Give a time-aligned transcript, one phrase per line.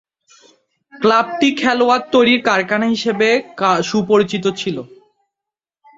[0.93, 3.29] ক্লাবটি 'খেলায়াড় তৈরীর কারখানা' হিসেবে
[3.81, 4.77] সুপরিচিত ছিল।